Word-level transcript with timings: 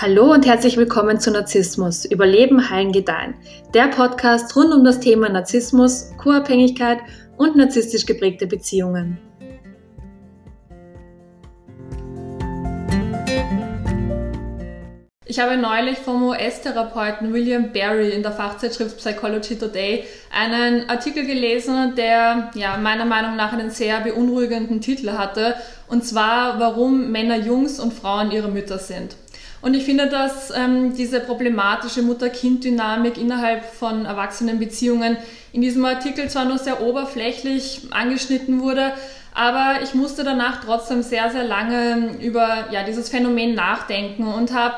Hallo 0.00 0.32
und 0.32 0.46
herzlich 0.46 0.76
willkommen 0.76 1.18
zu 1.18 1.32
Narzissmus, 1.32 2.04
Überleben, 2.04 2.70
Heilen, 2.70 2.92
Gedeihen. 2.92 3.34
Der 3.74 3.88
Podcast 3.88 4.54
rund 4.54 4.72
um 4.72 4.84
das 4.84 5.00
Thema 5.00 5.28
Narzissmus, 5.28 6.12
Co-Abhängigkeit 6.18 6.98
und 7.36 7.56
narzisstisch 7.56 8.06
geprägte 8.06 8.46
Beziehungen. 8.46 9.18
Ich 15.26 15.40
habe 15.40 15.56
neulich 15.56 15.98
vom 15.98 16.22
US-Therapeuten 16.28 17.32
William 17.32 17.72
Barry 17.72 18.10
in 18.10 18.22
der 18.22 18.30
Fachzeitschrift 18.30 18.98
Psychology 18.98 19.58
Today 19.58 20.04
einen 20.32 20.88
Artikel 20.88 21.26
gelesen, 21.26 21.96
der 21.96 22.52
ja, 22.54 22.76
meiner 22.76 23.04
Meinung 23.04 23.34
nach 23.34 23.52
einen 23.52 23.70
sehr 23.70 23.98
beunruhigenden 24.02 24.80
Titel 24.80 25.10
hatte, 25.10 25.56
und 25.88 26.04
zwar 26.04 26.60
Warum 26.60 27.10
Männer 27.10 27.36
Jungs 27.36 27.80
und 27.80 27.92
Frauen 27.92 28.30
ihre 28.30 28.48
Mütter 28.48 28.78
sind. 28.78 29.16
Und 29.60 29.74
ich 29.74 29.84
finde, 29.84 30.08
dass 30.08 30.50
ähm, 30.50 30.94
diese 30.94 31.20
problematische 31.20 32.02
Mutter-Kind-Dynamik 32.02 33.18
innerhalb 33.18 33.64
von 33.64 34.04
Erwachsenenbeziehungen 34.04 35.16
in 35.52 35.62
diesem 35.62 35.84
Artikel 35.84 36.28
zwar 36.28 36.44
nur 36.44 36.58
sehr 36.58 36.80
oberflächlich 36.80 37.88
angeschnitten 37.90 38.60
wurde, 38.60 38.92
aber 39.34 39.82
ich 39.82 39.94
musste 39.94 40.24
danach 40.24 40.64
trotzdem 40.64 41.02
sehr, 41.02 41.30
sehr 41.30 41.44
lange 41.44 42.16
über 42.20 42.66
ja, 42.70 42.84
dieses 42.84 43.08
Phänomen 43.08 43.54
nachdenken 43.54 44.26
und 44.26 44.52
habe 44.52 44.76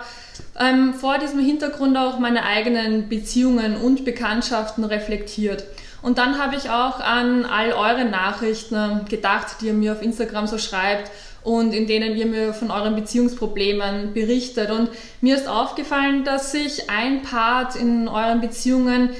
ähm, 0.58 0.94
vor 0.94 1.18
diesem 1.18 1.40
Hintergrund 1.40 1.96
auch 1.96 2.18
meine 2.18 2.44
eigenen 2.44 3.08
Beziehungen 3.08 3.76
und 3.76 4.04
Bekanntschaften 4.04 4.84
reflektiert. 4.84 5.64
Und 6.02 6.18
dann 6.18 6.38
habe 6.38 6.56
ich 6.56 6.70
auch 6.70 7.00
an 7.00 7.44
all 7.44 7.72
eure 7.72 8.06
Nachrichten 8.06 9.04
gedacht, 9.08 9.56
die 9.60 9.66
ihr 9.66 9.74
mir 9.74 9.92
auf 9.92 10.02
Instagram 10.02 10.46
so 10.46 10.56
schreibt 10.56 11.10
und 11.42 11.72
in 11.72 11.86
denen 11.86 12.16
ihr 12.16 12.26
mir 12.26 12.52
von 12.52 12.70
euren 12.70 12.94
Beziehungsproblemen 12.94 14.12
berichtet. 14.12 14.70
Und 14.70 14.90
mir 15.20 15.36
ist 15.36 15.48
aufgefallen, 15.48 16.24
dass 16.24 16.52
sich 16.52 16.90
ein 16.90 17.22
Part 17.22 17.76
in 17.76 18.08
euren 18.08 18.40
Beziehungen 18.40 19.10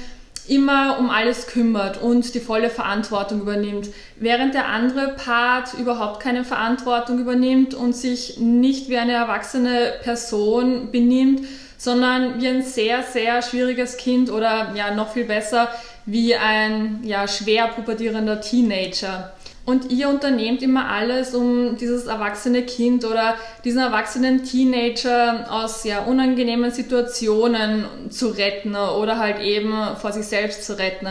immer 0.47 0.97
um 0.99 1.09
alles 1.09 1.47
kümmert 1.47 2.01
und 2.01 2.33
die 2.33 2.39
volle 2.39 2.69
Verantwortung 2.69 3.41
übernimmt, 3.41 3.89
während 4.17 4.53
der 4.53 4.67
andere 4.67 5.15
Part 5.15 5.73
überhaupt 5.75 6.21
keine 6.21 6.43
Verantwortung 6.43 7.19
übernimmt 7.19 7.73
und 7.73 7.95
sich 7.95 8.37
nicht 8.37 8.89
wie 8.89 8.97
eine 8.97 9.13
erwachsene 9.13 9.93
Person 10.03 10.91
benimmt, 10.91 11.47
sondern 11.77 12.41
wie 12.41 12.47
ein 12.47 12.63
sehr, 12.63 13.03
sehr 13.03 13.41
schwieriges 13.41 13.97
Kind 13.97 14.29
oder 14.29 14.73
ja 14.75 14.93
noch 14.93 15.13
viel 15.13 15.25
besser 15.25 15.69
wie 16.05 16.35
ein 16.35 16.99
ja, 17.03 17.27
schwer 17.27 17.67
pubertierender 17.67 18.41
Teenager. 18.41 19.33
Und 19.63 19.91
ihr 19.91 20.09
unternehmt 20.09 20.63
immer 20.63 20.89
alles, 20.89 21.35
um 21.35 21.77
dieses 21.77 22.07
erwachsene 22.07 22.63
Kind 22.63 23.05
oder 23.05 23.35
diesen 23.63 23.79
erwachsenen 23.79 24.43
Teenager 24.43 25.45
aus 25.49 25.83
ja, 25.83 26.03
unangenehmen 26.03 26.71
Situationen 26.71 27.85
zu 28.09 28.29
retten 28.29 28.75
oder 28.75 29.19
halt 29.19 29.39
eben 29.39 29.73
vor 29.97 30.11
sich 30.11 30.25
selbst 30.25 30.65
zu 30.65 30.79
retten. 30.79 31.09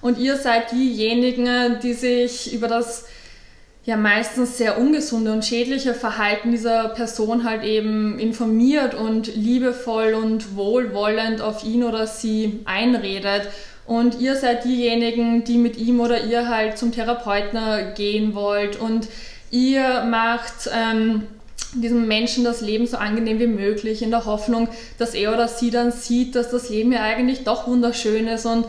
Und 0.00 0.18
ihr 0.18 0.36
seid 0.36 0.72
diejenigen, 0.72 1.78
die 1.80 1.92
sich 1.92 2.52
über 2.52 2.66
das 2.66 3.06
ja 3.84 3.96
meistens 3.96 4.58
sehr 4.58 4.78
ungesunde 4.78 5.32
und 5.32 5.44
schädliche 5.44 5.94
Verhalten 5.94 6.52
dieser 6.52 6.88
Person 6.90 7.44
halt 7.44 7.64
eben 7.64 8.18
informiert 8.18 8.94
und 8.94 9.34
liebevoll 9.34 10.14
und 10.14 10.56
wohlwollend 10.56 11.40
auf 11.40 11.64
ihn 11.64 11.82
oder 11.82 12.06
sie 12.06 12.60
einredet. 12.64 13.48
Und 13.86 14.20
ihr 14.20 14.36
seid 14.36 14.64
diejenigen, 14.64 15.44
die 15.44 15.58
mit 15.58 15.76
ihm 15.76 16.00
oder 16.00 16.24
ihr 16.24 16.48
halt 16.48 16.78
zum 16.78 16.92
Therapeuten 16.92 17.94
gehen 17.94 18.34
wollt. 18.34 18.80
Und 18.80 19.08
ihr 19.50 20.04
macht 20.04 20.70
ähm, 20.72 21.24
diesem 21.74 22.06
Menschen 22.06 22.44
das 22.44 22.60
Leben 22.60 22.86
so 22.86 22.96
angenehm 22.96 23.38
wie 23.38 23.46
möglich, 23.46 24.02
in 24.02 24.10
der 24.10 24.24
Hoffnung, 24.24 24.68
dass 24.98 25.14
er 25.14 25.32
oder 25.32 25.48
sie 25.48 25.70
dann 25.70 25.90
sieht, 25.90 26.34
dass 26.34 26.50
das 26.50 26.68
Leben 26.68 26.92
ja 26.92 27.02
eigentlich 27.02 27.44
doch 27.44 27.66
wunderschön 27.66 28.28
ist 28.28 28.46
und 28.46 28.66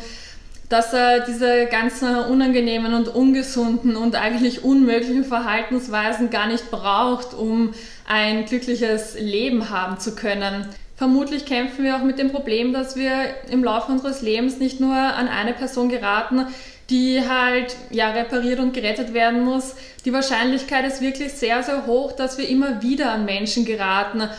dass 0.70 0.94
er 0.94 1.20
diese 1.20 1.68
ganzen 1.68 2.16
unangenehmen 2.16 2.94
und 2.94 3.08
ungesunden 3.08 3.96
und 3.96 4.16
eigentlich 4.16 4.64
unmöglichen 4.64 5.24
Verhaltensweisen 5.24 6.30
gar 6.30 6.48
nicht 6.48 6.72
braucht, 6.72 7.34
um 7.34 7.74
ein 8.08 8.46
glückliches 8.46 9.16
Leben 9.20 9.70
haben 9.70 10.00
zu 10.00 10.16
können. 10.16 10.68
Vermutlich 10.96 11.46
kämpfen 11.46 11.84
wir 11.84 11.98
auch 11.98 12.04
mit 12.04 12.20
dem 12.20 12.32
Problem, 12.32 12.72
dass 12.72 12.96
wir 12.96 13.34
im 13.50 13.64
Laufe 13.64 13.92
unseres 13.92 14.22
Lebens 14.22 14.60
nicht 14.60 14.80
nur 14.80 14.96
an 14.96 15.28
eine 15.28 15.54
Person 15.54 15.90
geraten, 15.90 16.46
die 16.90 17.22
halt 17.28 17.76
ja 17.90 18.12
repariert 18.12 18.60
und 18.60 18.74
gerettet 18.74 19.14
werden 19.14 19.42
muss. 19.42 19.76
Die 20.06 20.14
Wahrscheinlichkeit 20.14 20.86
ist 20.86 21.02
wirklich 21.02 21.34
sehr, 21.34 21.64
sehr 21.64 21.88
hoch, 21.88 22.12
dass 22.12 22.38
wir 22.38 22.48
immer 22.48 22.84
wieder 22.84 23.12
an 23.12 23.26
Menschen 23.26 23.66
geraten, 23.66 24.30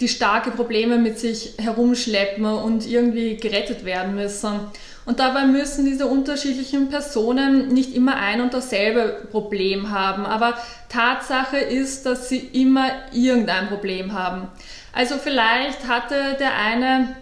die 0.00 0.08
starke 0.08 0.50
Probleme 0.50 0.98
mit 0.98 1.18
sich 1.18 1.54
herumschleppen 1.58 2.44
und 2.44 2.86
irgendwie 2.86 3.36
gerettet 3.36 3.84
werden 3.84 4.14
müssen. 4.14 4.60
Und 5.06 5.20
dabei 5.20 5.44
müssen 5.44 5.84
diese 5.84 6.06
unterschiedlichen 6.06 6.88
Personen 6.88 7.68
nicht 7.68 7.94
immer 7.94 8.16
ein 8.16 8.40
und 8.40 8.54
dasselbe 8.54 9.26
Problem 9.30 9.90
haben. 9.90 10.24
Aber 10.24 10.54
Tatsache 10.88 11.58
ist, 11.58 12.06
dass 12.06 12.28
sie 12.28 12.38
immer 12.38 12.86
irgendein 13.12 13.68
Problem 13.68 14.14
haben. 14.14 14.48
Also 14.94 15.16
vielleicht 15.18 15.86
hatte 15.88 16.36
der 16.40 16.56
eine 16.56 17.16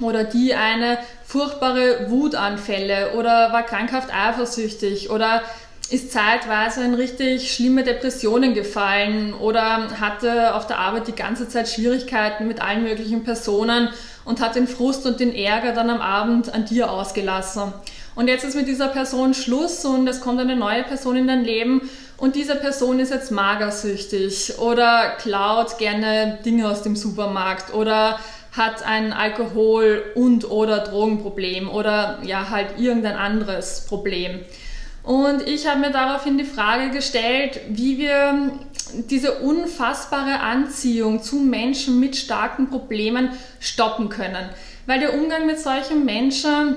oder 0.00 0.24
die 0.24 0.54
eine 0.54 0.98
furchtbare 1.24 2.10
Wutanfälle 2.10 3.12
oder 3.16 3.52
war 3.52 3.62
krankhaft 3.64 4.08
eifersüchtig 4.12 5.10
oder 5.10 5.42
ist 5.90 6.12
zeitweise 6.12 6.84
in 6.84 6.94
richtig 6.94 7.52
schlimme 7.52 7.82
Depressionen 7.82 8.52
gefallen 8.52 9.32
oder 9.32 9.88
hatte 10.00 10.54
auf 10.54 10.66
der 10.66 10.78
Arbeit 10.78 11.08
die 11.08 11.14
ganze 11.14 11.48
Zeit 11.48 11.68
Schwierigkeiten 11.68 12.46
mit 12.46 12.60
allen 12.60 12.82
möglichen 12.82 13.24
Personen 13.24 13.88
und 14.28 14.40
hat 14.40 14.56
den 14.56 14.68
Frust 14.68 15.06
und 15.06 15.20
den 15.20 15.34
Ärger 15.34 15.72
dann 15.72 15.88
am 15.88 16.02
Abend 16.02 16.52
an 16.52 16.66
dir 16.66 16.92
ausgelassen. 16.92 17.72
Und 18.14 18.28
jetzt 18.28 18.44
ist 18.44 18.56
mit 18.56 18.68
dieser 18.68 18.88
Person 18.88 19.32
Schluss 19.32 19.84
und 19.84 20.06
es 20.06 20.20
kommt 20.20 20.38
eine 20.38 20.54
neue 20.54 20.82
Person 20.82 21.16
in 21.16 21.26
dein 21.26 21.44
Leben 21.44 21.88
und 22.18 22.36
diese 22.36 22.56
Person 22.56 22.98
ist 23.00 23.10
jetzt 23.10 23.30
magersüchtig 23.30 24.58
oder 24.58 25.12
klaut 25.18 25.78
gerne 25.78 26.38
Dinge 26.44 26.68
aus 26.68 26.82
dem 26.82 26.94
Supermarkt 26.94 27.72
oder 27.72 28.18
hat 28.52 28.84
ein 28.84 29.12
Alkohol- 29.12 30.02
und 30.14 30.50
oder 30.50 30.80
Drogenproblem 30.80 31.70
oder 31.70 32.18
ja 32.22 32.50
halt 32.50 32.78
irgendein 32.78 33.16
anderes 33.16 33.86
Problem. 33.88 34.40
Und 35.08 35.48
ich 35.48 35.66
habe 35.66 35.80
mir 35.80 35.90
daraufhin 35.90 36.36
die 36.36 36.44
Frage 36.44 36.90
gestellt, 36.90 37.60
wie 37.70 37.96
wir 37.96 38.52
diese 39.08 39.38
unfassbare 39.38 40.40
Anziehung 40.40 41.22
zu 41.22 41.36
Menschen 41.36 41.98
mit 41.98 42.14
starken 42.14 42.68
Problemen 42.68 43.30
stoppen 43.58 44.10
können. 44.10 44.50
Weil 44.84 45.00
der 45.00 45.14
Umgang 45.14 45.46
mit 45.46 45.58
solchen 45.58 46.04
Menschen 46.04 46.76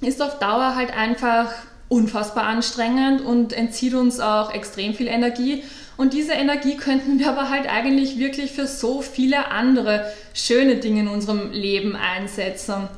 ist 0.00 0.22
auf 0.22 0.38
Dauer 0.38 0.76
halt 0.76 0.96
einfach 0.96 1.50
unfassbar 1.88 2.44
anstrengend 2.44 3.20
und 3.20 3.52
entzieht 3.52 3.94
uns 3.94 4.20
auch 4.20 4.54
extrem 4.54 4.94
viel 4.94 5.08
Energie. 5.08 5.64
Und 5.96 6.12
diese 6.12 6.34
Energie 6.34 6.76
könnten 6.76 7.18
wir 7.18 7.30
aber 7.30 7.50
halt 7.50 7.68
eigentlich 7.68 8.16
wirklich 8.16 8.52
für 8.52 8.68
so 8.68 9.02
viele 9.02 9.50
andere 9.50 10.06
schöne 10.34 10.76
Dinge 10.76 11.00
in 11.00 11.08
unserem 11.08 11.50
Leben 11.50 11.96
einsetzen. 11.96 12.88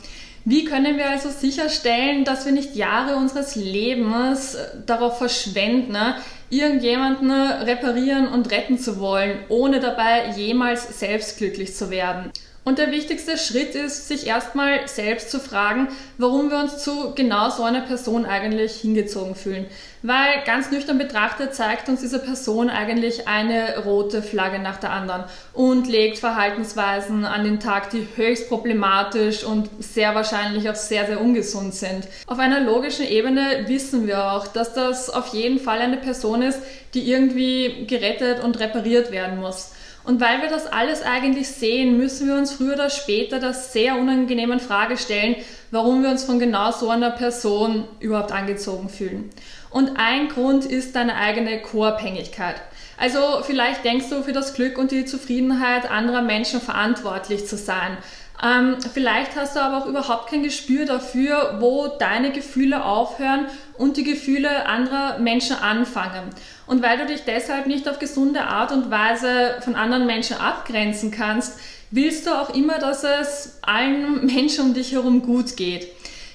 Wie 0.46 0.66
können 0.66 0.98
wir 0.98 1.08
also 1.08 1.30
sicherstellen, 1.30 2.24
dass 2.24 2.44
wir 2.44 2.52
nicht 2.52 2.74
Jahre 2.76 3.16
unseres 3.16 3.56
Lebens 3.56 4.58
darauf 4.84 5.16
verschwenden, 5.16 5.92
ne, 5.92 6.16
irgendjemanden 6.50 7.30
reparieren 7.30 8.28
und 8.28 8.50
retten 8.50 8.78
zu 8.78 9.00
wollen, 9.00 9.38
ohne 9.48 9.80
dabei 9.80 10.30
jemals 10.36 10.98
selbst 10.98 11.38
glücklich 11.38 11.74
zu 11.74 11.90
werden? 11.90 12.30
Und 12.64 12.78
der 12.78 12.90
wichtigste 12.90 13.36
Schritt 13.36 13.74
ist, 13.74 14.08
sich 14.08 14.26
erstmal 14.26 14.88
selbst 14.88 15.30
zu 15.30 15.38
fragen, 15.38 15.88
warum 16.16 16.50
wir 16.50 16.60
uns 16.60 16.78
zu 16.78 17.12
genau 17.14 17.50
so 17.50 17.62
einer 17.62 17.82
Person 17.82 18.24
eigentlich 18.24 18.76
hingezogen 18.76 19.34
fühlen. 19.34 19.66
Weil 20.00 20.42
ganz 20.46 20.70
nüchtern 20.70 20.96
betrachtet 20.96 21.54
zeigt 21.54 21.90
uns 21.90 22.00
diese 22.00 22.18
Person 22.18 22.70
eigentlich 22.70 23.28
eine 23.28 23.78
rote 23.84 24.22
Flagge 24.22 24.58
nach 24.58 24.78
der 24.78 24.92
anderen 24.92 25.24
und 25.52 25.88
legt 25.88 26.18
Verhaltensweisen 26.18 27.26
an 27.26 27.44
den 27.44 27.60
Tag, 27.60 27.90
die 27.90 28.06
höchst 28.16 28.48
problematisch 28.48 29.44
und 29.44 29.68
sehr 29.78 30.14
wahrscheinlich 30.14 30.68
auch 30.70 30.74
sehr, 30.74 31.06
sehr 31.06 31.20
ungesund 31.20 31.74
sind. 31.74 32.08
Auf 32.26 32.38
einer 32.38 32.60
logischen 32.60 33.06
Ebene 33.06 33.64
wissen 33.66 34.06
wir 34.06 34.32
auch, 34.32 34.46
dass 34.46 34.72
das 34.72 35.10
auf 35.10 35.28
jeden 35.34 35.58
Fall 35.58 35.80
eine 35.80 35.98
Person 35.98 36.40
ist, 36.40 36.60
die 36.94 37.10
irgendwie 37.10 37.86
gerettet 37.86 38.42
und 38.42 38.58
repariert 38.58 39.10
werden 39.10 39.38
muss. 39.38 39.72
Und 40.04 40.20
weil 40.20 40.42
wir 40.42 40.50
das 40.50 40.66
alles 40.66 41.02
eigentlich 41.02 41.48
sehen, 41.48 41.96
müssen 41.96 42.28
wir 42.28 42.34
uns 42.34 42.52
früher 42.52 42.74
oder 42.74 42.90
später 42.90 43.40
das 43.40 43.72
sehr 43.72 43.96
unangenehmen 43.96 44.60
Frage 44.60 44.98
stellen, 44.98 45.36
warum 45.70 46.02
wir 46.02 46.10
uns 46.10 46.24
von 46.24 46.38
genau 46.38 46.72
so 46.72 46.90
einer 46.90 47.10
Person 47.10 47.88
überhaupt 48.00 48.30
angezogen 48.30 48.90
fühlen. 48.90 49.30
Und 49.70 49.92
ein 49.96 50.28
Grund 50.28 50.66
ist 50.66 50.94
deine 50.94 51.16
eigene 51.16 51.60
Co-Abhängigkeit. 51.62 52.56
Also 52.96 53.42
vielleicht 53.42 53.84
denkst 53.84 54.10
du 54.10 54.22
für 54.22 54.32
das 54.32 54.54
Glück 54.54 54.78
und 54.78 54.92
die 54.92 55.04
Zufriedenheit 55.04 55.90
anderer 55.90 56.22
Menschen 56.22 56.60
verantwortlich 56.60 57.46
zu 57.46 57.56
sein. 57.56 57.96
Ähm, 58.44 58.76
vielleicht 58.92 59.36
hast 59.36 59.56
du 59.56 59.60
aber 59.60 59.78
auch 59.78 59.86
überhaupt 59.86 60.28
kein 60.28 60.42
Gespür 60.42 60.84
dafür, 60.84 61.56
wo 61.60 61.86
deine 61.86 62.30
Gefühle 62.30 62.84
aufhören 62.84 63.46
und 63.78 63.96
die 63.96 64.04
Gefühle 64.04 64.66
anderer 64.66 65.18
Menschen 65.18 65.56
anfangen. 65.56 66.28
Und 66.66 66.82
weil 66.82 66.98
du 66.98 67.06
dich 67.06 67.24
deshalb 67.24 67.66
nicht 67.66 67.88
auf 67.88 67.98
gesunde 67.98 68.42
Art 68.42 68.70
und 68.70 68.90
Weise 68.90 69.56
von 69.62 69.76
anderen 69.76 70.06
Menschen 70.06 70.36
abgrenzen 70.36 71.10
kannst, 71.10 71.58
willst 71.90 72.26
du 72.26 72.32
auch 72.32 72.54
immer, 72.54 72.78
dass 72.78 73.04
es 73.04 73.58
allen 73.62 74.26
Menschen 74.34 74.66
um 74.66 74.74
dich 74.74 74.92
herum 74.92 75.22
gut 75.22 75.56
geht. 75.56 75.88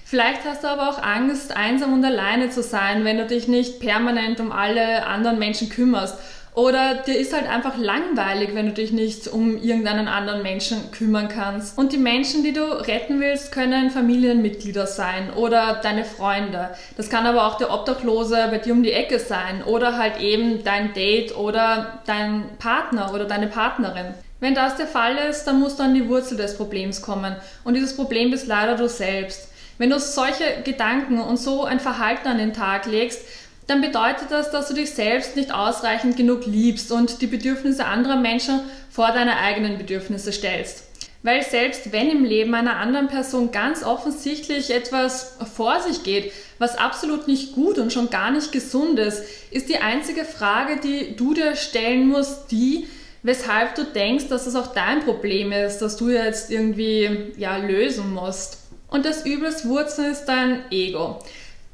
Vielleicht 0.04 0.44
hast 0.46 0.64
du 0.64 0.68
aber 0.68 0.90
auch 0.90 1.04
Angst, 1.04 1.56
einsam 1.56 1.94
und 1.94 2.04
alleine 2.04 2.50
zu 2.50 2.64
sein, 2.64 3.06
wenn 3.06 3.20
du 3.20 3.28
dich 3.28 3.48
nicht 3.48 3.80
permanent 3.80 4.40
um 4.40 4.52
alle 4.52 5.06
anderen 5.06 5.38
Menschen 5.38 5.70
kümmerst. 5.70 6.18
Oder 6.60 6.96
dir 6.96 7.18
ist 7.18 7.32
halt 7.32 7.48
einfach 7.48 7.78
langweilig, 7.78 8.50
wenn 8.54 8.66
du 8.66 8.74
dich 8.74 8.92
nicht 8.92 9.30
um 9.30 9.56
irgendeinen 9.64 10.10
anderen 10.10 10.44
Menschen 10.44 10.92
kümmern 10.92 11.30
kannst. 11.30 11.78
Und 11.78 11.94
die 11.94 11.98
Menschen, 11.98 12.44
die 12.44 12.52
du 12.52 12.64
retten 12.86 13.22
willst, 13.22 13.54
können 13.54 13.90
Familienmitglieder 13.92 14.86
sein 14.86 15.32
oder 15.32 15.80
deine 15.82 16.04
Freunde. 16.04 16.72
Das 16.98 17.10
kann 17.10 17.26
aber 17.26 17.48
auch 17.48 17.56
der 17.56 17.72
Obdachlose 17.74 18.50
bei 18.52 18.58
dir 18.58 18.74
um 18.74 18.84
die 18.84 18.92
Ecke 18.92 19.20
sein 19.20 19.64
oder 19.64 19.98
halt 19.98 20.20
eben 20.20 20.62
dein 20.66 20.94
Date 20.94 21.38
oder 21.38 22.02
dein 22.06 22.44
Partner 22.60 23.14
oder 23.14 23.24
deine 23.24 23.48
Partnerin. 23.48 24.14
Wenn 24.42 24.54
das 24.54 24.76
der 24.76 24.88
Fall 24.88 25.16
ist, 25.30 25.46
dann 25.46 25.62
musst 25.62 25.80
du 25.80 25.84
an 25.84 25.94
die 25.94 26.10
Wurzel 26.10 26.36
des 26.36 26.58
Problems 26.58 27.02
kommen. 27.02 27.38
Und 27.64 27.76
dieses 27.76 27.96
Problem 27.96 28.32
bist 28.32 28.48
leider 28.48 28.76
du 28.76 28.90
selbst. 28.90 29.48
Wenn 29.78 29.92
du 29.92 29.98
solche 29.98 30.62
Gedanken 30.66 31.22
und 31.22 31.38
so 31.38 31.64
ein 31.64 31.80
Verhalten 31.80 32.28
an 32.28 32.38
den 32.38 32.52
Tag 32.52 32.86
legst, 32.86 33.22
dann 33.70 33.82
bedeutet 33.82 34.32
das, 34.32 34.52
dass 34.52 34.68
du 34.68 34.74
dich 34.74 34.92
selbst 34.92 35.36
nicht 35.36 35.54
ausreichend 35.54 36.18
genug 36.18 36.46
liebst 36.46 36.92
und 36.92 37.22
die 37.22 37.28
Bedürfnisse 37.28 37.86
anderer 37.86 38.16
Menschen 38.16 38.62
vor 38.90 39.12
deine 39.12 39.38
eigenen 39.38 39.78
Bedürfnisse 39.78 40.32
stellst. 40.32 40.84
Weil 41.22 41.44
selbst 41.44 41.92
wenn 41.92 42.10
im 42.10 42.24
Leben 42.24 42.56
einer 42.56 42.78
anderen 42.78 43.10
Person 43.10 43.52
ganz 43.52 43.84
offensichtlich 43.84 44.72
etwas 44.72 45.38
vor 45.54 45.82
sich 45.82 46.04
geht, 46.04 46.32
was 46.60 46.78
absolut 46.78 47.28
nicht 47.28 47.54
gut 47.54 47.78
und 47.78 47.92
schon 47.92 48.10
gar 48.10 48.32
nicht 48.32 48.52
gesund 48.54 48.98
ist, 49.00 49.24
ist 49.52 49.68
die 49.68 49.80
einzige 49.80 50.24
Frage, 50.24 50.80
die 50.80 51.16
du 51.18 51.34
dir 51.34 51.56
stellen 51.56 52.08
musst, 52.08 52.52
die, 52.52 52.88
weshalb 53.22 53.76
du 53.76 53.84
denkst, 53.84 54.30
dass 54.30 54.48
es 54.48 54.56
auch 54.56 54.68
dein 54.68 55.02
Problem 55.02 55.52
ist, 55.52 55.80
dass 55.80 55.98
du 55.98 56.10
jetzt 56.10 56.52
irgendwie 56.52 57.34
ja, 57.38 57.58
lösen 57.58 58.14
musst. 58.14 58.60
Und 58.88 59.06
das 59.06 59.26
Übels 59.26 59.68
Wurzel 59.68 60.12
ist 60.12 60.26
dein 60.26 60.72
Ego. 60.72 61.20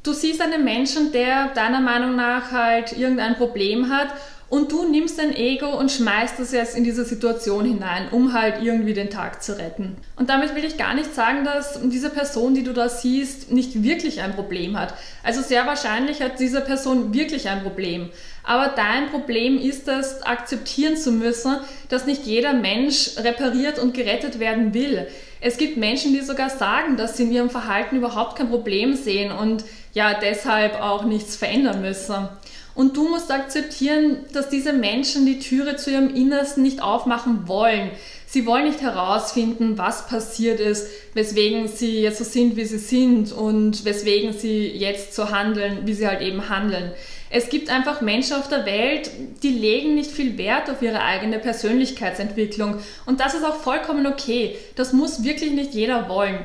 Du 0.06 0.13
siehst 0.13 0.40
einen 0.40 0.63
Menschen, 0.63 1.12
der 1.12 1.48
deiner 1.56 1.81
Meinung 1.81 2.16
nach 2.16 2.52
halt 2.52 2.96
irgendein 2.96 3.36
Problem 3.38 3.90
hat 3.90 4.10
und 4.50 4.72
du 4.72 4.88
nimmst 4.88 5.18
dein 5.18 5.36
Ego 5.36 5.68
und 5.80 5.92
schmeißt 5.92 6.40
es 6.40 6.52
jetzt 6.52 6.78
in 6.78 6.84
diese 6.84 7.06
Situation 7.06 7.66
hinein, 7.66 8.10
um 8.12 8.31
halt 8.31 8.62
irgendwie 8.62 8.94
den 8.94 9.10
Tag 9.10 9.42
zu 9.42 9.57
retten. 9.57 9.98
Und 10.16 10.30
damit 10.30 10.54
will 10.54 10.63
ich 10.63 10.78
gar 10.78 10.94
nicht 10.94 11.16
sagen, 11.16 11.44
dass 11.44 11.80
diese 11.86 12.12
Person, 12.12 12.54
die 12.54 12.62
du 12.62 12.72
da 12.72 12.88
siehst, 12.88 13.52
nicht 13.52 13.81
wirklich 13.81 14.22
ein 14.22 14.36
Problem 14.36 14.78
hat. 14.78 14.94
Also 15.24 15.42
sehr 15.42 15.66
wahrscheinlich 15.66 16.22
hat 16.22 16.40
diese 16.40 16.62
Person 16.62 17.12
wirklich 17.16 17.50
ein 17.50 17.63
Problem. 17.63 18.12
Aber 18.44 18.68
dein 18.75 19.10
Problem 19.10 19.57
ist 19.57 19.88
es, 19.88 20.22
akzeptieren 20.22 20.98
zu 20.98 21.12
müssen, 21.12 21.57
dass 21.90 22.06
nicht 22.06 22.28
jeder 22.28 22.54
Mensch 22.54 23.18
repariert 23.18 23.80
und 23.80 23.96
gerettet 23.96 24.38
werden 24.38 24.75
will. 24.75 25.07
Es 25.42 25.57
gibt 25.57 25.78
Menschen, 25.78 26.13
die 26.13 26.22
sogar 26.22 26.52
sagen, 26.52 26.96
dass 26.96 27.18
sie 27.18 27.24
in 27.24 27.31
ihrem 27.31 27.50
Verhalten 27.50 27.98
überhaupt 27.98 28.38
kein 28.38 28.50
Problem 28.50 28.94
sehen 28.94 29.31
und 29.31 29.63
ja 29.95 30.13
deshalb 30.13 30.80
auch 30.80 31.06
nichts 31.06 31.36
verändern 31.36 31.81
müssen. 31.81 32.27
Und 32.75 32.97
du 32.97 33.07
musst 33.07 33.31
akzeptieren, 33.31 34.18
dass 34.33 34.50
diese 34.50 34.74
Menschen 34.74 35.25
die 35.25 35.39
Türe 35.39 35.77
zu 35.77 35.92
ihrem 35.92 36.13
Innersten 36.13 36.62
nicht 36.62 36.81
aufmachen 36.81 37.47
wollen. 37.47 37.89
Sie 38.27 38.45
wollen 38.45 38.65
nicht 38.65 38.81
herausfinden, 38.81 39.77
was 39.77 40.07
passiert 40.07 40.59
ist, 40.59 40.88
weswegen 41.13 41.69
sie 41.69 42.01
jetzt 42.01 42.18
so 42.18 42.25
sind, 42.25 42.57
wie 42.57 42.65
sie 42.65 42.80
sind 42.80 43.31
und 43.31 43.86
weswegen 43.86 44.33
sie 44.33 44.68
jetzt 44.68 45.15
so 45.15 45.31
handeln, 45.31 45.83
wie 45.86 45.94
sie 45.94 46.06
halt 46.06 46.19
eben 46.19 46.50
handeln. 46.50 46.92
Es 47.30 47.47
gibt 47.47 47.69
einfach 47.69 48.01
Menschen 48.01 48.36
auf 48.36 48.50
der 48.50 48.65
Welt, 48.65 49.09
die 49.42 49.50
legen 49.50 49.95
nicht 49.95 50.12
viel 50.12 50.38
Wert 50.38 50.69
auf 50.69 50.81
ihre 50.81 51.01
eigene 51.01 51.39
Persönlichkeitsentwicklung. 51.39 52.80
Und 53.06 53.21
das 53.21 53.36
ist 53.36 53.45
auch 53.45 53.56
vollkommen 53.56 54.06
okay. 54.06 54.57
Das 54.75 54.92
muss 54.92 55.24
wirklich 55.24 55.53
nicht 55.53 55.74
jeder 55.74 56.09
wollen. 56.09 56.39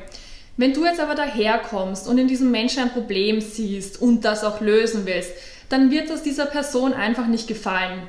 Wenn 0.61 0.75
du 0.75 0.85
jetzt 0.85 1.01
aber 1.01 1.15
daherkommst 1.15 2.07
und 2.07 2.19
in 2.19 2.29
diesem 2.29 2.51
Menschen 2.51 2.83
ein 2.83 2.93
Problem 2.93 3.41
siehst 3.41 3.99
und 3.99 4.27
das 4.27 4.45
auch 4.45 4.61
lösen 4.61 5.07
willst, 5.07 5.31
dann 5.71 5.91
wird 5.91 6.11
das 6.11 6.23
dieser 6.23 6.45
Person 6.45 6.93
einfach 6.93 7.27
nicht 7.29 7.49
gefallen. 7.49 8.03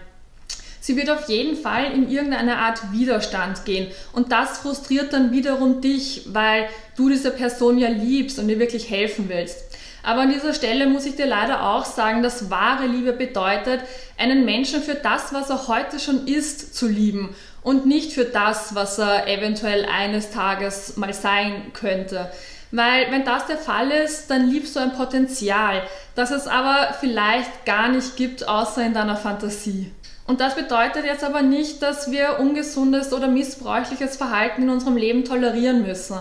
Sie 0.82 0.98
wird 0.98 1.10
auf 1.10 1.30
jeden 1.30 1.56
Fall 1.56 1.94
in 1.94 2.12
irgendeine 2.12 2.58
Art 2.58 2.92
Widerstand 2.92 3.64
gehen. 3.64 3.88
Und 4.12 4.34
das 4.34 4.58
frustriert 4.58 5.14
dann 5.14 5.32
wiederum 5.32 5.80
dich, 5.80 6.26
weil 6.34 6.68
du 6.98 7.08
diese 7.08 7.32
Person 7.32 7.78
ja 7.78 7.88
liebst 7.88 8.38
und 8.38 8.50
ihr 8.50 8.60
wirklich 8.60 8.90
helfen 8.90 9.30
willst. 9.30 9.58
Aber 10.04 10.22
an 10.22 10.34
dieser 10.34 10.54
Stelle 10.54 10.88
muss 10.88 11.06
ich 11.06 11.16
dir 11.16 11.28
leider 11.28 11.70
auch 11.70 11.86
sagen, 11.86 12.22
dass 12.22 12.50
wahre 12.50 12.86
Liebe 12.86 13.14
bedeutet, 13.14 13.80
einen 14.18 14.44
Menschen 14.44 14.82
für 14.82 14.96
das, 14.96 15.32
was 15.32 15.50
er 15.50 15.70
heute 15.70 16.02
schon 16.02 16.28
ist, 16.28 16.76
zu 16.76 16.90
lieben 16.90 17.34
und 17.64 17.86
nicht 17.86 18.14
für 18.14 18.26
das, 18.26 18.76
was 18.76 18.98
er 18.98 19.28
eventuell 19.28 19.86
eines 19.86 20.32
Tages 20.32 20.98
mal 20.98 21.14
sein 21.14 21.72
könnte. 21.74 22.32
Weil 22.72 23.12
wenn 23.12 23.26
das 23.26 23.48
der 23.48 23.58
Fall 23.58 23.92
ist, 23.92 24.30
dann 24.30 24.50
liebst 24.50 24.76
du 24.76 24.80
ein 24.80 24.94
Potenzial, 24.94 25.84
das 26.16 26.32
es 26.32 26.48
aber 26.48 26.96
vielleicht 27.00 27.66
gar 27.66 27.90
nicht 27.90 28.16
gibt, 28.16 28.48
außer 28.48 28.86
in 28.86 28.94
deiner 28.94 29.18
Fantasie. 29.18 29.92
Und 30.26 30.40
das 30.40 30.56
bedeutet 30.56 31.04
jetzt 31.04 31.26
aber 31.26 31.42
nicht, 31.42 31.82
dass 31.82 32.12
wir 32.12 32.40
ungesundes 32.40 33.12
oder 33.12 33.28
missbräuchliches 33.28 34.16
Verhalten 34.16 34.64
in 34.64 34.70
unserem 34.70 34.96
Leben 34.96 35.26
tolerieren 35.26 35.82
müssen. 35.86 36.18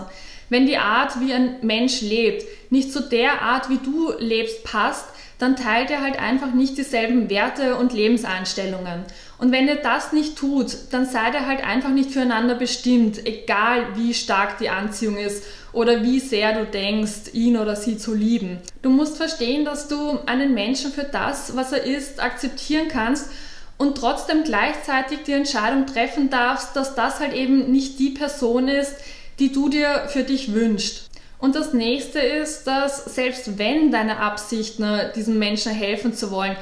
Wenn 0.49 0.65
die 0.65 0.77
Art, 0.77 1.21
wie 1.21 1.33
ein 1.33 1.55
Mensch 1.61 2.01
lebt, 2.01 2.43
nicht 2.69 2.91
zu 2.91 2.99
der 2.99 3.41
Art, 3.41 3.69
wie 3.69 3.77
du 3.77 4.11
lebst, 4.19 4.65
passt, 4.65 5.05
dann 5.39 5.55
teilt 5.55 5.89
er 5.89 6.01
halt 6.01 6.19
einfach 6.19 6.53
nicht 6.53 6.77
dieselben 6.77 7.29
Werte 7.29 7.75
und 7.77 7.93
Lebenseinstellungen. 7.93 9.05
Und 9.41 9.51
wenn 9.51 9.67
er 9.67 9.77
das 9.77 10.13
nicht 10.13 10.37
tut, 10.37 10.77
dann 10.91 11.07
seid 11.07 11.33
ihr 11.33 11.47
halt 11.47 11.63
einfach 11.63 11.89
nicht 11.89 12.11
füreinander 12.11 12.53
bestimmt, 12.53 13.25
egal 13.25 13.95
wie 13.95 14.13
stark 14.13 14.59
die 14.59 14.69
Anziehung 14.69 15.17
ist 15.17 15.43
oder 15.73 16.03
wie 16.03 16.19
sehr 16.19 16.53
du 16.53 16.69
denkst, 16.69 17.33
ihn 17.33 17.57
oder 17.57 17.75
sie 17.75 17.97
zu 17.97 18.13
lieben. 18.13 18.59
Du 18.83 18.91
musst 18.91 19.17
verstehen, 19.17 19.65
dass 19.65 19.87
du 19.87 20.19
einen 20.27 20.53
Menschen 20.53 20.91
für 20.91 21.05
das, 21.05 21.55
was 21.55 21.71
er 21.71 21.83
ist, 21.83 22.21
akzeptieren 22.21 22.87
kannst 22.87 23.31
und 23.79 23.97
trotzdem 23.97 24.43
gleichzeitig 24.43 25.23
die 25.25 25.33
Entscheidung 25.33 25.87
treffen 25.87 26.29
darfst, 26.29 26.75
dass 26.75 26.93
das 26.93 27.19
halt 27.19 27.33
eben 27.33 27.71
nicht 27.71 27.97
die 27.97 28.11
Person 28.11 28.67
ist, 28.67 28.93
die 29.39 29.51
du 29.51 29.69
dir 29.69 30.07
für 30.09 30.21
dich 30.21 30.53
wünschst. 30.53 31.09
Und 31.39 31.55
das 31.55 31.73
nächste 31.73 32.19
ist, 32.19 32.65
dass 32.65 33.05
selbst 33.05 33.57
wenn 33.57 33.89
deine 33.89 34.17
Absichten, 34.17 34.85
diesem 35.15 35.39
Menschen 35.39 35.71
helfen 35.71 36.13
zu 36.13 36.29
wollen, 36.29 36.55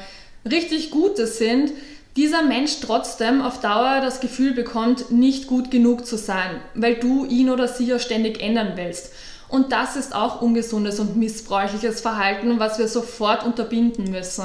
richtig 0.50 0.90
gute 0.90 1.26
sind, 1.26 1.72
dieser 2.20 2.42
Mensch 2.42 2.80
trotzdem 2.82 3.40
auf 3.40 3.60
Dauer 3.60 4.02
das 4.02 4.20
Gefühl 4.20 4.52
bekommt, 4.52 5.10
nicht 5.10 5.46
gut 5.46 5.70
genug 5.70 6.04
zu 6.04 6.18
sein, 6.18 6.60
weil 6.74 6.96
du 6.96 7.24
ihn 7.24 7.48
oder 7.48 7.66
sie 7.66 7.86
ja 7.86 7.98
ständig 7.98 8.42
ändern 8.42 8.72
willst. 8.74 9.14
Und 9.48 9.72
das 9.72 9.96
ist 9.96 10.14
auch 10.14 10.42
ungesundes 10.42 11.00
und 11.00 11.16
missbräuchliches 11.16 12.02
Verhalten, 12.02 12.58
was 12.58 12.78
wir 12.78 12.88
sofort 12.88 13.42
unterbinden 13.42 14.10
müssen. 14.10 14.44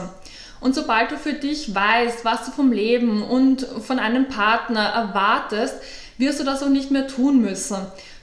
Und 0.62 0.74
sobald 0.74 1.12
du 1.12 1.18
für 1.18 1.34
dich 1.34 1.76
weißt, 1.76 2.24
was 2.24 2.46
du 2.46 2.52
vom 2.52 2.72
Leben 2.72 3.22
und 3.22 3.68
von 3.86 4.00
einem 4.00 4.30
Partner 4.30 4.80
erwartest, 4.80 5.76
wirst 6.18 6.40
du 6.40 6.46
das 6.46 6.64
auch 6.64 6.70
nicht 6.70 6.92
mehr 6.92 7.10
tun 7.10 7.42
müssen. 7.42 7.76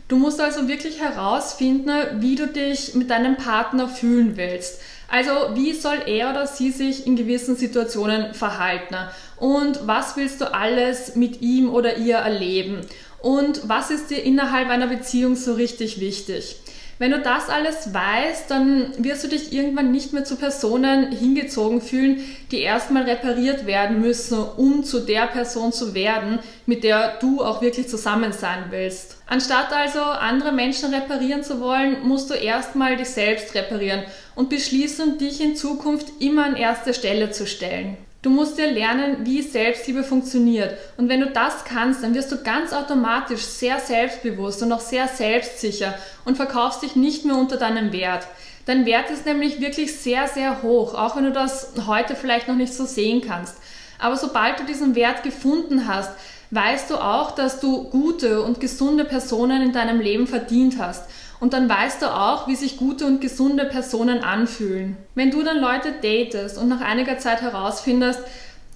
Du 0.08 0.16
musst 0.16 0.40
also 0.40 0.66
wirklich 0.66 0.98
herausfinden, 0.98 1.90
wie 2.20 2.36
du 2.36 2.46
dich 2.46 2.94
mit 2.94 3.10
deinem 3.10 3.36
Partner 3.36 3.86
fühlen 3.86 4.38
willst. 4.38 4.80
Also 5.12 5.30
wie 5.52 5.74
soll 5.74 5.98
er 6.06 6.30
oder 6.30 6.46
sie 6.46 6.70
sich 6.70 7.06
in 7.06 7.16
gewissen 7.16 7.54
Situationen 7.54 8.32
verhalten? 8.32 8.96
Und 9.36 9.86
was 9.86 10.16
willst 10.16 10.40
du 10.40 10.54
alles 10.54 11.16
mit 11.16 11.42
ihm 11.42 11.68
oder 11.68 11.98
ihr 11.98 12.16
erleben? 12.16 12.80
Und 13.20 13.68
was 13.68 13.90
ist 13.90 14.08
dir 14.10 14.22
innerhalb 14.22 14.70
einer 14.70 14.86
Beziehung 14.86 15.36
so 15.36 15.52
richtig 15.52 16.00
wichtig? 16.00 16.56
Wenn 17.02 17.10
du 17.10 17.18
das 17.18 17.48
alles 17.48 17.92
weißt, 17.92 18.48
dann 18.48 18.92
wirst 18.98 19.24
du 19.24 19.28
dich 19.28 19.52
irgendwann 19.52 19.90
nicht 19.90 20.12
mehr 20.12 20.22
zu 20.22 20.36
Personen 20.36 21.10
hingezogen 21.10 21.80
fühlen, 21.80 22.20
die 22.52 22.60
erstmal 22.60 23.02
repariert 23.02 23.66
werden 23.66 24.00
müssen, 24.00 24.38
um 24.38 24.84
zu 24.84 25.00
der 25.00 25.26
Person 25.26 25.72
zu 25.72 25.94
werden, 25.94 26.38
mit 26.64 26.84
der 26.84 27.18
du 27.18 27.42
auch 27.42 27.60
wirklich 27.60 27.88
zusammen 27.88 28.30
sein 28.32 28.66
willst. 28.70 29.16
Anstatt 29.26 29.72
also 29.72 29.98
andere 30.00 30.52
Menschen 30.52 30.94
reparieren 30.94 31.42
zu 31.42 31.58
wollen, 31.58 32.06
musst 32.06 32.30
du 32.30 32.34
erstmal 32.34 32.96
dich 32.96 33.08
selbst 33.08 33.52
reparieren 33.56 34.04
und 34.36 34.48
beschließen, 34.48 35.18
dich 35.18 35.40
in 35.40 35.56
Zukunft 35.56 36.06
immer 36.20 36.44
an 36.44 36.54
erste 36.54 36.94
Stelle 36.94 37.32
zu 37.32 37.48
stellen. 37.48 37.96
Du 38.22 38.30
musst 38.30 38.56
dir 38.56 38.70
lernen, 38.70 39.26
wie 39.26 39.42
Selbstliebe 39.42 40.04
funktioniert. 40.04 40.78
Und 40.96 41.08
wenn 41.08 41.18
du 41.18 41.30
das 41.30 41.64
kannst, 41.64 42.04
dann 42.04 42.14
wirst 42.14 42.30
du 42.30 42.40
ganz 42.40 42.72
automatisch 42.72 43.42
sehr 43.42 43.80
selbstbewusst 43.80 44.62
und 44.62 44.70
auch 44.70 44.80
sehr 44.80 45.08
selbstsicher 45.08 45.94
und 46.24 46.36
verkaufst 46.36 46.82
dich 46.82 46.94
nicht 46.94 47.24
mehr 47.24 47.34
unter 47.34 47.56
deinem 47.56 47.92
Wert. 47.92 48.28
Dein 48.64 48.86
Wert 48.86 49.10
ist 49.10 49.26
nämlich 49.26 49.60
wirklich 49.60 49.96
sehr, 49.96 50.28
sehr 50.28 50.62
hoch, 50.62 50.94
auch 50.94 51.16
wenn 51.16 51.24
du 51.24 51.32
das 51.32 51.72
heute 51.88 52.14
vielleicht 52.14 52.46
noch 52.46 52.54
nicht 52.54 52.72
so 52.72 52.84
sehen 52.84 53.22
kannst. 53.26 53.56
Aber 53.98 54.16
sobald 54.16 54.60
du 54.60 54.64
diesen 54.64 54.94
Wert 54.94 55.24
gefunden 55.24 55.88
hast, 55.88 56.12
weißt 56.52 56.90
du 56.90 56.98
auch, 56.98 57.32
dass 57.32 57.58
du 57.58 57.88
gute 57.90 58.42
und 58.42 58.60
gesunde 58.60 59.04
Personen 59.04 59.62
in 59.62 59.72
deinem 59.72 60.00
Leben 60.00 60.28
verdient 60.28 60.76
hast. 60.78 61.08
Und 61.42 61.54
dann 61.54 61.68
weißt 61.68 62.00
du 62.00 62.06
auch, 62.06 62.46
wie 62.46 62.54
sich 62.54 62.76
gute 62.76 63.04
und 63.04 63.20
gesunde 63.20 63.64
Personen 63.64 64.22
anfühlen. 64.22 64.96
Wenn 65.16 65.32
du 65.32 65.42
dann 65.42 65.58
Leute 65.58 65.92
datest 66.00 66.56
und 66.56 66.68
nach 66.68 66.80
einiger 66.80 67.18
Zeit 67.18 67.42
herausfindest, 67.42 68.20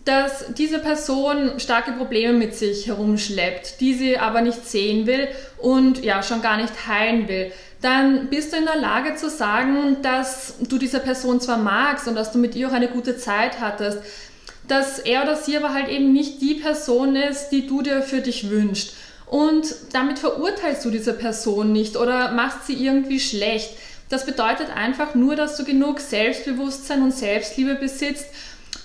dass 0.04 0.52
diese 0.52 0.80
Person 0.80 1.60
starke 1.60 1.92
Probleme 1.92 2.32
mit 2.32 2.56
sich 2.56 2.88
herumschleppt, 2.88 3.80
die 3.80 3.94
sie 3.94 4.18
aber 4.18 4.40
nicht 4.40 4.66
sehen 4.66 5.06
will 5.06 5.28
und 5.58 6.02
ja 6.02 6.24
schon 6.24 6.42
gar 6.42 6.56
nicht 6.56 6.88
heilen 6.88 7.28
will, 7.28 7.52
dann 7.82 8.30
bist 8.30 8.52
du 8.52 8.56
in 8.56 8.64
der 8.64 8.80
Lage 8.80 9.14
zu 9.14 9.30
sagen, 9.30 9.98
dass 10.02 10.56
du 10.68 10.76
diese 10.76 10.98
Person 10.98 11.40
zwar 11.40 11.58
magst 11.58 12.08
und 12.08 12.16
dass 12.16 12.32
du 12.32 12.38
mit 12.38 12.56
ihr 12.56 12.66
auch 12.66 12.72
eine 12.72 12.88
gute 12.88 13.16
Zeit 13.16 13.60
hattest, 13.60 14.00
dass 14.66 14.98
er 14.98 15.22
oder 15.22 15.36
sie 15.36 15.56
aber 15.56 15.72
halt 15.72 15.88
eben 15.88 16.12
nicht 16.12 16.42
die 16.42 16.54
Person 16.54 17.14
ist, 17.14 17.50
die 17.50 17.68
du 17.68 17.82
dir 17.82 18.02
für 18.02 18.22
dich 18.22 18.50
wünschst. 18.50 18.96
Und 19.26 19.74
damit 19.92 20.18
verurteilst 20.18 20.84
du 20.84 20.90
diese 20.90 21.12
Person 21.12 21.72
nicht 21.72 21.96
oder 21.96 22.32
machst 22.32 22.66
sie 22.66 22.74
irgendwie 22.74 23.20
schlecht. 23.20 23.70
Das 24.08 24.24
bedeutet 24.24 24.68
einfach 24.74 25.14
nur, 25.14 25.34
dass 25.34 25.56
du 25.56 25.64
genug 25.64 25.98
Selbstbewusstsein 25.98 27.02
und 27.02 27.12
Selbstliebe 27.12 27.74
besitzt, 27.74 28.26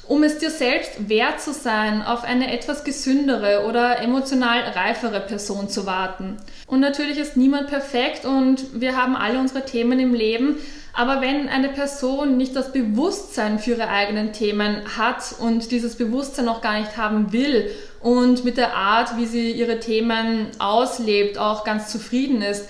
um 0.08 0.24
es 0.24 0.40
dir 0.40 0.50
selbst 0.50 1.10
wert 1.10 1.40
zu 1.40 1.54
sein, 1.54 2.02
auf 2.02 2.24
eine 2.24 2.52
etwas 2.52 2.84
gesündere 2.84 3.66
oder 3.68 4.02
emotional 4.02 4.62
reifere 4.62 5.22
Person 5.22 5.70
zu 5.70 5.86
warten. 5.86 6.38
Und 6.66 6.80
natürlich 6.80 7.18
ist 7.20 7.38
niemand 7.38 7.68
perfekt 7.68 8.26
und 8.26 8.82
wir 8.82 8.98
haben 8.98 9.16
alle 9.16 9.40
unsere 9.40 9.64
Themen 9.64 10.00
im 10.00 10.14
Leben, 10.14 10.58
aber 10.94 11.22
wenn 11.22 11.48
eine 11.48 11.70
Person 11.70 12.36
nicht 12.36 12.56
das 12.56 12.74
Bewusstsein 12.74 13.60
für 13.60 13.72
ihre 13.72 13.88
eigenen 13.88 14.34
Themen 14.34 14.82
hat 14.98 15.36
und 15.40 15.72
dieses 15.72 15.96
Bewusstsein 15.96 16.46
noch 16.46 16.62
gar 16.62 16.80
nicht 16.80 16.98
haben 16.98 17.32
will 17.32 17.72
und 18.02 18.44
mit 18.44 18.58
der 18.58 18.76
Art, 18.76 19.18
wie 19.18 19.26
sie 19.26 19.52
ihre 19.52 19.80
Themen 19.80 20.48
auslebt, 20.60 21.38
auch 21.38 21.64
ganz 21.64 21.92
zufrieden 21.92 22.42
ist, 22.42 22.68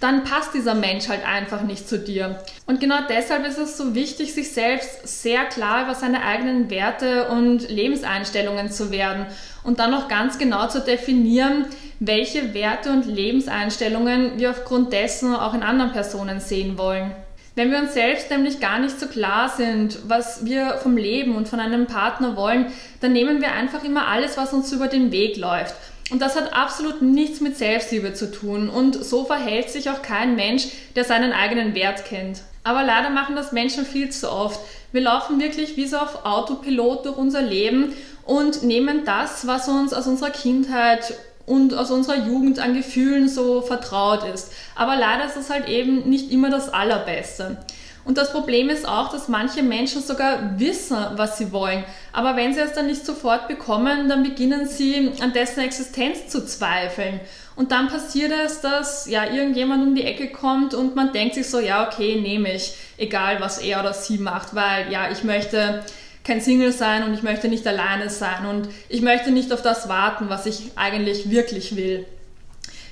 dann 0.00 0.24
passt 0.24 0.52
dieser 0.52 0.74
Mensch 0.74 1.08
halt 1.08 1.26
einfach 1.26 1.62
nicht 1.62 1.88
zu 1.88 1.98
dir. 1.98 2.38
Und 2.66 2.78
genau 2.78 2.98
deshalb 3.08 3.46
ist 3.46 3.56
es 3.56 3.78
so 3.78 3.94
wichtig, 3.94 4.34
sich 4.34 4.52
selbst 4.52 5.22
sehr 5.22 5.44
klar 5.44 5.84
über 5.84 5.94
seine 5.94 6.22
eigenen 6.22 6.68
Werte 6.68 7.28
und 7.28 7.70
Lebenseinstellungen 7.70 8.70
zu 8.70 8.90
werden 8.90 9.26
und 9.62 9.78
dann 9.78 9.94
auch 9.94 10.08
ganz 10.08 10.36
genau 10.38 10.68
zu 10.68 10.80
definieren, 10.80 11.66
welche 12.00 12.52
Werte 12.52 12.90
und 12.90 13.06
Lebenseinstellungen 13.06 14.38
wir 14.38 14.50
aufgrund 14.50 14.92
dessen 14.92 15.34
auch 15.34 15.54
in 15.54 15.62
anderen 15.62 15.92
Personen 15.92 16.38
sehen 16.38 16.76
wollen. 16.76 17.12
Wenn 17.56 17.70
wir 17.70 17.78
uns 17.78 17.94
selbst 17.94 18.30
nämlich 18.30 18.58
gar 18.58 18.80
nicht 18.80 18.98
so 18.98 19.06
klar 19.06 19.48
sind, 19.48 19.98
was 20.08 20.44
wir 20.44 20.78
vom 20.82 20.96
Leben 20.96 21.36
und 21.36 21.48
von 21.48 21.60
einem 21.60 21.86
Partner 21.86 22.36
wollen, 22.36 22.72
dann 23.00 23.12
nehmen 23.12 23.40
wir 23.40 23.52
einfach 23.52 23.84
immer 23.84 24.08
alles, 24.08 24.36
was 24.36 24.52
uns 24.52 24.72
über 24.72 24.88
den 24.88 25.12
Weg 25.12 25.36
läuft. 25.36 25.74
Und 26.10 26.20
das 26.20 26.36
hat 26.36 26.52
absolut 26.52 27.00
nichts 27.00 27.40
mit 27.40 27.56
Selbstliebe 27.56 28.12
zu 28.12 28.30
tun. 28.30 28.68
Und 28.68 29.02
so 29.02 29.24
verhält 29.24 29.70
sich 29.70 29.88
auch 29.88 30.02
kein 30.02 30.34
Mensch, 30.34 30.66
der 30.96 31.04
seinen 31.04 31.32
eigenen 31.32 31.74
Wert 31.74 32.04
kennt. 32.04 32.42
Aber 32.64 32.82
leider 32.82 33.10
machen 33.10 33.36
das 33.36 33.52
Menschen 33.52 33.86
viel 33.86 34.10
zu 34.10 34.30
oft. 34.30 34.60
Wir 34.92 35.02
laufen 35.02 35.40
wirklich 35.40 35.76
wie 35.76 35.86
so 35.86 35.98
auf 35.98 36.24
Autopilot 36.24 37.06
durch 37.06 37.16
unser 37.16 37.42
Leben 37.42 37.94
und 38.24 38.62
nehmen 38.62 39.04
das, 39.04 39.46
was 39.46 39.68
uns 39.68 39.92
aus 39.92 40.06
unserer 40.06 40.30
Kindheit 40.30 41.14
und 41.46 41.74
aus 41.74 41.90
unserer 41.90 42.26
Jugend 42.26 42.58
an 42.58 42.74
Gefühlen 42.74 43.28
so 43.28 43.60
vertraut 43.62 44.24
ist. 44.24 44.52
Aber 44.74 44.96
leider 44.96 45.26
ist 45.26 45.36
es 45.36 45.50
halt 45.50 45.68
eben 45.68 46.08
nicht 46.08 46.30
immer 46.30 46.50
das 46.50 46.72
Allerbeste. 46.72 47.58
Und 48.04 48.18
das 48.18 48.32
Problem 48.32 48.68
ist 48.68 48.86
auch, 48.86 49.10
dass 49.10 49.28
manche 49.28 49.62
Menschen 49.62 50.02
sogar 50.02 50.58
wissen, 50.58 50.96
was 51.16 51.38
sie 51.38 51.52
wollen. 51.52 51.84
Aber 52.12 52.36
wenn 52.36 52.52
sie 52.52 52.60
es 52.60 52.74
dann 52.74 52.86
nicht 52.86 53.04
sofort 53.04 53.48
bekommen, 53.48 54.08
dann 54.08 54.22
beginnen 54.22 54.66
sie 54.66 55.12
an 55.20 55.32
dessen 55.32 55.60
Existenz 55.60 56.28
zu 56.28 56.44
zweifeln. 56.44 57.20
Und 57.56 57.72
dann 57.72 57.88
passiert 57.88 58.32
es, 58.32 58.60
dass 58.60 59.08
ja 59.08 59.24
irgendjemand 59.32 59.86
um 59.86 59.94
die 59.94 60.04
Ecke 60.04 60.28
kommt 60.28 60.74
und 60.74 60.96
man 60.96 61.12
denkt 61.12 61.36
sich 61.36 61.48
so, 61.48 61.60
ja, 61.60 61.86
okay, 61.86 62.20
nehme 62.20 62.52
ich, 62.52 62.74
egal 62.98 63.40
was 63.40 63.58
er 63.58 63.80
oder 63.80 63.94
sie 63.94 64.18
macht, 64.18 64.54
weil 64.54 64.92
ja, 64.92 65.10
ich 65.10 65.24
möchte 65.24 65.82
kein 66.24 66.40
Single 66.40 66.72
sein 66.72 67.04
und 67.04 67.14
ich 67.14 67.22
möchte 67.22 67.48
nicht 67.48 67.66
alleine 67.66 68.08
sein 68.10 68.46
und 68.46 68.68
ich 68.88 69.02
möchte 69.02 69.30
nicht 69.30 69.52
auf 69.52 69.62
das 69.62 69.88
warten, 69.88 70.28
was 70.28 70.46
ich 70.46 70.72
eigentlich 70.74 71.30
wirklich 71.30 71.76
will. 71.76 72.06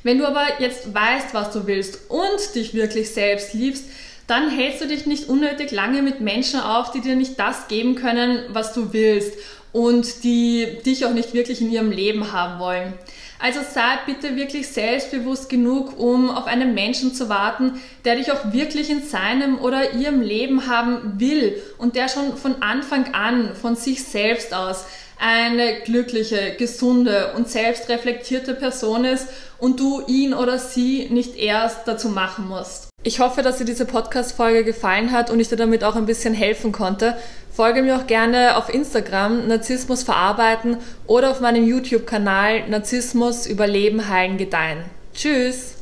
Wenn 0.03 0.19
du 0.19 0.27
aber 0.27 0.61
jetzt 0.61 0.95
weißt, 0.95 1.33
was 1.33 1.51
du 1.51 1.67
willst 1.67 2.11
und 2.11 2.55
dich 2.55 2.75
wirklich 2.75 3.11
selbst 3.11 3.55
liebst, 3.55 3.85
dann 4.27 4.51
hältst 4.51 4.83
du 4.83 4.87
dich 4.87 5.07
nicht 5.07 5.29
unnötig 5.29 5.71
lange 5.71 6.03
mit 6.03 6.21
Menschen 6.21 6.61
auf, 6.61 6.93
die 6.93 7.01
dir 7.01 7.17
nicht 7.17 7.39
das 7.39 7.69
geben 7.69 7.95
können, 7.95 8.43
was 8.49 8.73
du 8.73 8.93
willst 8.93 9.35
und 9.73 10.25
die 10.25 10.79
dich 10.85 11.07
auch 11.07 11.13
nicht 11.13 11.35
wirklich 11.35 11.61
in 11.61 11.71
ihrem 11.71 11.91
Leben 11.91 12.33
haben 12.33 12.61
wollen. 12.61 12.95
Also 13.39 13.59
sei 13.61 13.99
bitte 14.07 14.37
wirklich 14.37 14.69
selbstbewusst 14.69 15.49
genug, 15.49 15.99
um 15.99 16.31
auf 16.31 16.47
einen 16.47 16.75
Menschen 16.75 17.13
zu 17.13 17.29
warten, 17.29 17.81
der 18.05 18.15
dich 18.15 18.31
auch 18.31 18.53
wirklich 18.53 18.89
in 18.89 19.03
seinem 19.03 19.59
oder 19.59 19.95
ihrem 19.95 20.21
Leben 20.21 20.69
haben 20.69 21.15
will 21.19 21.61
und 21.79 21.97
der 21.97 22.09
schon 22.09 22.37
von 22.37 22.63
Anfang 22.63 23.15
an 23.15 23.57
von 23.57 23.75
sich 23.75 24.05
selbst 24.05 24.55
aus 24.55 24.85
eine 25.19 25.81
glückliche, 25.85 26.55
gesunde 26.57 27.33
und 27.37 27.49
selbstreflektierte 27.49 28.55
Person 28.55 29.05
ist 29.05 29.29
und 29.59 29.79
du 29.79 30.03
ihn 30.07 30.35
oder 30.35 30.59
sie 30.59 31.09
nicht 31.11 31.37
erst 31.37 31.87
dazu 31.87 32.09
machen 32.09 32.49
musst. 32.49 32.89
Ich 33.05 33.19
hoffe, 33.19 33.43
dass 33.43 33.59
dir 33.59 33.65
diese 33.65 33.85
Podcast-Folge 33.85 34.63
gefallen 34.63 35.11
hat 35.11 35.31
und 35.31 35.41
ich 35.41 35.49
dir 35.49 35.57
damit 35.57 35.83
auch 35.83 35.97
ein 35.97 36.07
bisschen 36.07 36.35
helfen 36.35 36.71
konnte. 36.71 37.17
Folge 37.55 37.83
mir 37.83 37.97
auch 37.97 38.07
gerne 38.07 38.57
auf 38.57 38.73
Instagram 38.73 39.47
Narzissmus 39.47 40.03
verarbeiten 40.03 40.79
oder 41.07 41.31
auf 41.31 41.41
meinem 41.41 41.67
YouTube-Kanal 41.67 42.69
Narzissmus 42.69 43.47
überleben, 43.47 44.09
heilen, 44.09 44.39
gedeihen. 44.39 44.85
Tschüss! 45.13 45.82